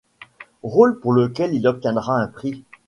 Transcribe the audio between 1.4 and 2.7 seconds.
il obtiendra un prix.